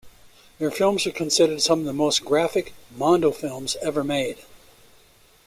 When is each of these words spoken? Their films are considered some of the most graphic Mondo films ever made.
Their 0.57 0.71
films 0.71 1.05
are 1.05 1.11
considered 1.11 1.61
some 1.61 1.81
of 1.81 1.85
the 1.85 1.93
most 1.93 2.25
graphic 2.25 2.73
Mondo 2.89 3.31
films 3.31 3.77
ever 3.83 4.03
made. 4.03 4.39